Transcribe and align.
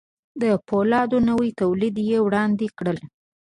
د 0.41 0.43
پولادو 0.67 1.17
نوي 1.29 1.49
توليدات 1.59 2.05
يې 2.09 2.17
وړاندې 2.25 2.67
کړل. 2.77 2.97